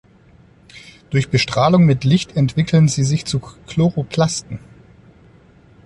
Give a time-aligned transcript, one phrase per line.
[1.11, 4.57] Durch Bestrahlung mit Licht entwickeln sie sich zu Chloroplasten.